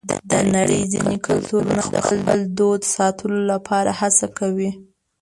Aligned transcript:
د 0.29 0.31
نړۍ 0.55 0.81
ځینې 0.93 1.15
کلتورونه 1.27 1.83
د 1.93 1.97
خپل 2.07 2.39
دود 2.57 2.81
ساتلو 2.95 3.39
لپاره 3.51 3.91
هڅه 4.01 4.27
کوي. 4.37 4.71